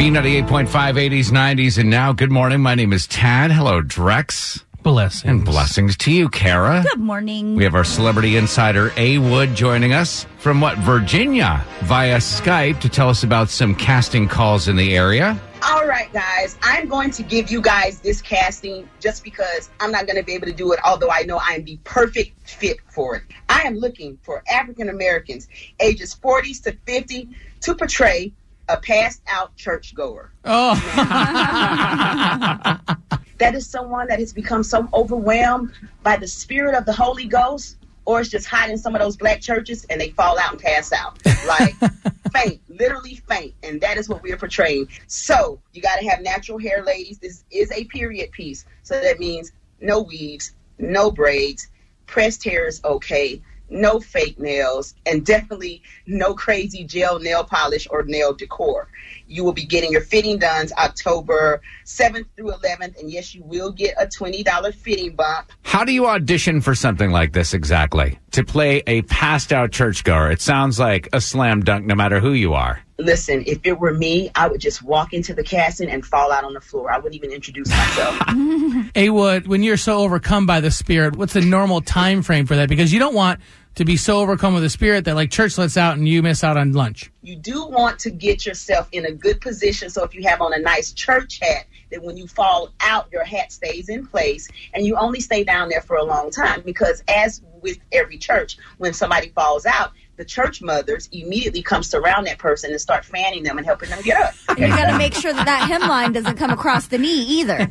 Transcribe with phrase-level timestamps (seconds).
[0.00, 2.12] B98.5, 80s, 90s, and now.
[2.12, 2.60] Good morning.
[2.60, 3.52] My name is Tad.
[3.52, 4.64] Hello, Drex.
[4.82, 5.24] Blessings.
[5.24, 6.82] And blessings to you, Kara.
[6.82, 7.54] Good morning.
[7.54, 13.08] We have our celebrity insider, A-Wood, joining us from what, Virginia, via Skype to tell
[13.08, 15.40] us about some casting calls in the area.
[15.62, 20.06] All right, guys, I'm going to give you guys this casting just because I'm not
[20.06, 22.78] going to be able to do it, although I know I am the perfect fit
[22.90, 23.22] for it.
[23.48, 25.48] I am looking for African Americans
[25.80, 27.28] ages 40s to 50
[27.60, 28.32] to portray
[28.68, 30.32] a passed out churchgoer.
[30.44, 30.74] Oh,
[33.38, 37.76] That is someone that has become so overwhelmed by the spirit of the Holy Ghost,
[38.04, 40.92] or is just hiding some of those black churches and they fall out and pass
[40.92, 41.18] out.
[41.46, 41.74] Like
[42.32, 43.54] faint, literally faint.
[43.62, 44.88] And that is what we are portraying.
[45.06, 47.18] So you got to have natural hair, ladies.
[47.18, 48.64] This is a period piece.
[48.82, 51.68] So that means no weaves, no braids,
[52.06, 58.02] pressed hair is okay, no fake nails, and definitely no crazy gel nail polish or
[58.02, 58.88] nail decor.
[59.26, 63.00] You will be getting your fitting done October 7th through 11th.
[63.00, 65.50] And yes, you will get a $20 fitting bump.
[65.62, 68.18] How do you audition for something like this exactly?
[68.32, 70.30] To play a passed out churchgoer.
[70.30, 72.83] It sounds like a slam dunk no matter who you are.
[72.98, 76.44] Listen, if it were me, I would just walk into the casting and fall out
[76.44, 76.92] on the floor.
[76.92, 78.20] I wouldn't even introduce myself.
[78.94, 82.68] A-Wood, when you're so overcome by the Spirit, what's the normal time frame for that?
[82.68, 83.40] Because you don't want
[83.74, 86.44] to be so overcome with the Spirit that like church lets out and you miss
[86.44, 87.10] out on lunch.
[87.22, 89.90] you do want to get yourself in a good position.
[89.90, 93.24] So if you have on a nice church hat, that when you fall out, your
[93.24, 96.62] hat stays in place and you only stay down there for a long time.
[96.64, 102.26] Because as with every church, when somebody falls out, the church mothers immediately come surround
[102.26, 104.34] that person and start fanning them and helping them get up.
[104.48, 107.68] And you got to make sure that that hemline doesn't come across the knee either.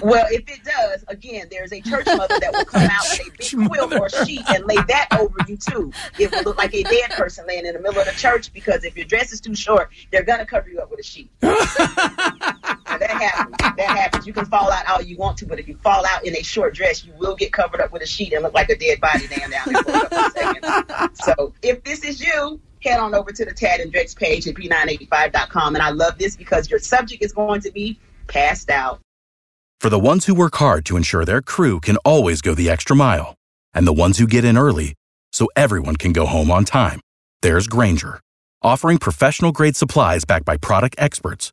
[0.00, 3.56] Well, if it does, again, there's a church mother that will come out with a
[3.56, 5.92] big quilt or sheet and lay that over you too.
[6.18, 8.84] It will look like a dead person laying in the middle of the church because
[8.84, 11.30] if your dress is too short, they're gonna cover you up with a sheet.
[12.98, 13.56] That happens.
[13.58, 14.26] That happens.
[14.26, 16.42] You can fall out all you want to, but if you fall out in a
[16.42, 19.00] short dress, you will get covered up with a sheet and look like a dead
[19.00, 21.10] body laying down there.
[21.14, 24.54] So if this is you, head on over to the Tad and Drex page at
[24.54, 25.74] b985.com.
[25.74, 29.00] And I love this because your subject is going to be passed out.
[29.80, 32.96] For the ones who work hard to ensure their crew can always go the extra
[32.96, 33.34] mile,
[33.72, 34.94] and the ones who get in early
[35.32, 37.00] so everyone can go home on time,
[37.42, 38.18] there's Grainger,
[38.60, 41.52] offering professional grade supplies backed by product experts